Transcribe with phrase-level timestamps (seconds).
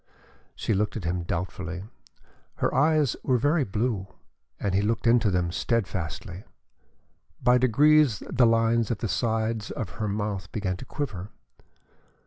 [0.55, 1.83] She looked at him doubtfully.
[2.55, 4.07] Her eyes were very blue
[4.59, 6.43] and he looked into them steadfastly.
[7.43, 11.29] By degrees the lines at the sides of her mouth began to quiver.